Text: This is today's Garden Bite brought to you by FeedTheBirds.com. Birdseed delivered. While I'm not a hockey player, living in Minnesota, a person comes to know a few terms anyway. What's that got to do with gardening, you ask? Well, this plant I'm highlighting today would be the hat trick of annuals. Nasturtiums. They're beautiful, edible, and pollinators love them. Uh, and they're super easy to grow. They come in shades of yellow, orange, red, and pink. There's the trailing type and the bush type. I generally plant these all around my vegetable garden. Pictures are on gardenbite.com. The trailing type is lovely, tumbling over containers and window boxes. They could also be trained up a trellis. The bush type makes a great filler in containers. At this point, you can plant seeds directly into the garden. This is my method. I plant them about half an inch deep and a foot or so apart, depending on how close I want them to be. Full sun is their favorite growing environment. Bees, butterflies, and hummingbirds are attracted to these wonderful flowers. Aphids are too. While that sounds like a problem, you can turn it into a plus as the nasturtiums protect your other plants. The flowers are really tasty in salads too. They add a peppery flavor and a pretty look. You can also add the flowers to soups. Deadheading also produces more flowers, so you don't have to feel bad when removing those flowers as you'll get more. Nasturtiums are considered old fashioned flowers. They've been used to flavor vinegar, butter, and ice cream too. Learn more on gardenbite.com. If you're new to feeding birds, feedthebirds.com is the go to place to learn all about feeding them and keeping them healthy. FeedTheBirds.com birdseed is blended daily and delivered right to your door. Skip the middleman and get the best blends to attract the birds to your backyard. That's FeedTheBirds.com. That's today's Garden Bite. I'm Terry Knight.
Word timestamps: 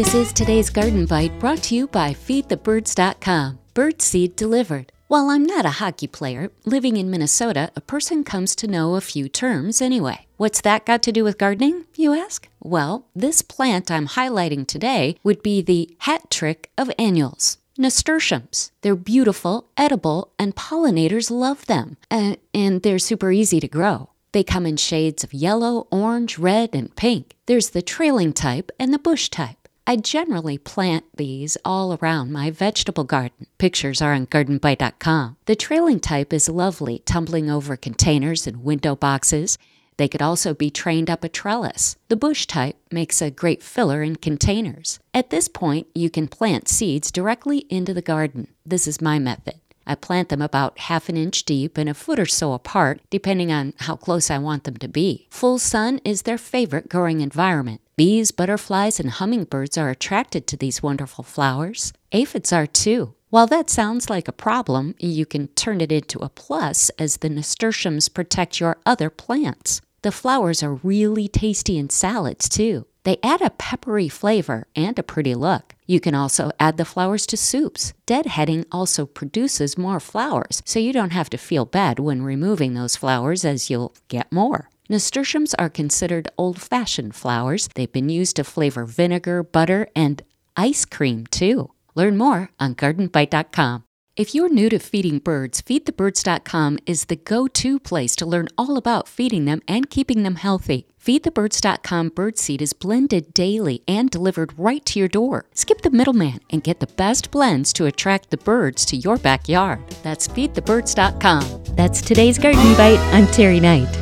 This 0.00 0.14
is 0.14 0.32
today's 0.32 0.70
Garden 0.70 1.04
Bite 1.04 1.38
brought 1.38 1.62
to 1.64 1.74
you 1.74 1.86
by 1.86 2.14
FeedTheBirds.com. 2.14 3.58
Birdseed 3.74 4.34
delivered. 4.34 4.92
While 5.08 5.28
I'm 5.28 5.44
not 5.44 5.66
a 5.66 5.72
hockey 5.72 6.06
player, 6.06 6.50
living 6.64 6.96
in 6.96 7.10
Minnesota, 7.10 7.70
a 7.76 7.82
person 7.82 8.24
comes 8.24 8.56
to 8.56 8.66
know 8.66 8.94
a 8.94 9.02
few 9.02 9.28
terms 9.28 9.82
anyway. 9.82 10.26
What's 10.38 10.62
that 10.62 10.86
got 10.86 11.02
to 11.02 11.12
do 11.12 11.22
with 11.22 11.36
gardening, 11.36 11.84
you 11.96 12.14
ask? 12.14 12.48
Well, 12.60 13.08
this 13.14 13.42
plant 13.42 13.90
I'm 13.90 14.08
highlighting 14.08 14.66
today 14.66 15.18
would 15.22 15.42
be 15.42 15.60
the 15.60 15.94
hat 15.98 16.30
trick 16.30 16.70
of 16.78 16.90
annuals. 16.98 17.58
Nasturtiums. 17.76 18.72
They're 18.80 18.96
beautiful, 18.96 19.68
edible, 19.76 20.32
and 20.38 20.56
pollinators 20.56 21.30
love 21.30 21.66
them. 21.66 21.98
Uh, 22.10 22.36
and 22.54 22.80
they're 22.80 22.98
super 22.98 23.30
easy 23.32 23.60
to 23.60 23.68
grow. 23.68 24.08
They 24.32 24.44
come 24.44 24.64
in 24.64 24.78
shades 24.78 25.24
of 25.24 25.34
yellow, 25.34 25.88
orange, 25.90 26.38
red, 26.38 26.74
and 26.74 26.96
pink. 26.96 27.36
There's 27.44 27.70
the 27.70 27.82
trailing 27.82 28.32
type 28.32 28.70
and 28.78 28.94
the 28.94 28.98
bush 28.98 29.28
type. 29.28 29.59
I 29.86 29.96
generally 29.96 30.58
plant 30.58 31.04
these 31.16 31.56
all 31.64 31.98
around 32.00 32.32
my 32.32 32.50
vegetable 32.50 33.04
garden. 33.04 33.46
Pictures 33.58 34.00
are 34.00 34.12
on 34.12 34.26
gardenbite.com. 34.26 35.36
The 35.46 35.56
trailing 35.56 36.00
type 36.00 36.32
is 36.32 36.48
lovely, 36.48 37.00
tumbling 37.00 37.50
over 37.50 37.76
containers 37.76 38.46
and 38.46 38.62
window 38.62 38.94
boxes. 38.94 39.58
They 39.96 40.08
could 40.08 40.22
also 40.22 40.54
be 40.54 40.70
trained 40.70 41.10
up 41.10 41.24
a 41.24 41.28
trellis. 41.28 41.96
The 42.08 42.16
bush 42.16 42.46
type 42.46 42.76
makes 42.90 43.20
a 43.20 43.30
great 43.30 43.62
filler 43.62 44.02
in 44.02 44.16
containers. 44.16 44.98
At 45.12 45.30
this 45.30 45.48
point, 45.48 45.88
you 45.94 46.08
can 46.08 46.28
plant 46.28 46.68
seeds 46.68 47.10
directly 47.10 47.66
into 47.68 47.92
the 47.92 48.00
garden. 48.00 48.48
This 48.64 48.86
is 48.86 49.02
my 49.02 49.18
method. 49.18 49.56
I 49.86 49.96
plant 49.96 50.28
them 50.28 50.40
about 50.40 50.78
half 50.78 51.08
an 51.08 51.16
inch 51.16 51.44
deep 51.44 51.76
and 51.76 51.88
a 51.88 51.94
foot 51.94 52.20
or 52.20 52.26
so 52.26 52.52
apart, 52.52 53.00
depending 53.10 53.50
on 53.50 53.74
how 53.78 53.96
close 53.96 54.30
I 54.30 54.38
want 54.38 54.64
them 54.64 54.76
to 54.76 54.88
be. 54.88 55.26
Full 55.30 55.58
sun 55.58 56.00
is 56.04 56.22
their 56.22 56.38
favorite 56.38 56.88
growing 56.88 57.20
environment. 57.20 57.80
Bees, 58.00 58.30
butterflies, 58.30 58.98
and 58.98 59.10
hummingbirds 59.10 59.76
are 59.76 59.90
attracted 59.90 60.46
to 60.46 60.56
these 60.56 60.82
wonderful 60.82 61.22
flowers. 61.22 61.92
Aphids 62.12 62.50
are 62.50 62.66
too. 62.66 63.12
While 63.28 63.46
that 63.48 63.68
sounds 63.68 64.08
like 64.08 64.26
a 64.26 64.32
problem, 64.32 64.94
you 64.98 65.26
can 65.26 65.48
turn 65.48 65.82
it 65.82 65.92
into 65.92 66.18
a 66.20 66.30
plus 66.30 66.88
as 66.98 67.18
the 67.18 67.28
nasturtiums 67.28 68.08
protect 68.08 68.58
your 68.58 68.78
other 68.86 69.10
plants. 69.10 69.82
The 70.00 70.12
flowers 70.12 70.62
are 70.62 70.76
really 70.76 71.28
tasty 71.28 71.76
in 71.76 71.90
salads 71.90 72.48
too. 72.48 72.86
They 73.02 73.18
add 73.22 73.42
a 73.42 73.50
peppery 73.50 74.08
flavor 74.08 74.66
and 74.74 74.98
a 74.98 75.02
pretty 75.02 75.34
look. 75.34 75.74
You 75.86 76.00
can 76.00 76.14
also 76.14 76.52
add 76.58 76.78
the 76.78 76.86
flowers 76.86 77.26
to 77.26 77.36
soups. 77.36 77.92
Deadheading 78.06 78.64
also 78.72 79.04
produces 79.04 79.76
more 79.76 80.00
flowers, 80.00 80.62
so 80.64 80.78
you 80.78 80.94
don't 80.94 81.12
have 81.12 81.28
to 81.28 81.36
feel 81.36 81.66
bad 81.66 81.98
when 81.98 82.22
removing 82.22 82.72
those 82.72 82.96
flowers 82.96 83.44
as 83.44 83.68
you'll 83.68 83.94
get 84.08 84.32
more. 84.32 84.70
Nasturtiums 84.90 85.54
are 85.54 85.70
considered 85.70 86.26
old 86.36 86.60
fashioned 86.60 87.14
flowers. 87.14 87.68
They've 87.76 87.92
been 87.92 88.08
used 88.08 88.34
to 88.36 88.42
flavor 88.44 88.84
vinegar, 88.84 89.44
butter, 89.44 89.86
and 89.94 90.20
ice 90.56 90.84
cream 90.84 91.26
too. 91.28 91.70
Learn 91.94 92.18
more 92.18 92.50
on 92.58 92.74
gardenbite.com. 92.74 93.84
If 94.16 94.34
you're 94.34 94.52
new 94.52 94.68
to 94.68 94.80
feeding 94.80 95.20
birds, 95.20 95.62
feedthebirds.com 95.62 96.80
is 96.86 97.04
the 97.04 97.14
go 97.14 97.46
to 97.46 97.78
place 97.78 98.16
to 98.16 98.26
learn 98.26 98.48
all 98.58 98.76
about 98.76 99.06
feeding 99.06 99.44
them 99.44 99.62
and 99.68 99.88
keeping 99.88 100.24
them 100.24 100.34
healthy. 100.34 100.88
FeedTheBirds.com 101.00 102.10
birdseed 102.10 102.60
is 102.60 102.72
blended 102.72 103.32
daily 103.32 103.82
and 103.86 104.10
delivered 104.10 104.58
right 104.58 104.84
to 104.86 104.98
your 104.98 105.08
door. 105.08 105.46
Skip 105.54 105.82
the 105.82 105.90
middleman 105.90 106.40
and 106.50 106.64
get 106.64 106.80
the 106.80 106.88
best 106.88 107.30
blends 107.30 107.72
to 107.74 107.86
attract 107.86 108.30
the 108.30 108.36
birds 108.36 108.84
to 108.86 108.96
your 108.96 109.16
backyard. 109.18 109.78
That's 110.02 110.26
FeedTheBirds.com. 110.26 111.62
That's 111.76 112.02
today's 112.02 112.38
Garden 112.38 112.74
Bite. 112.74 112.98
I'm 113.14 113.28
Terry 113.28 113.60
Knight. 113.60 113.99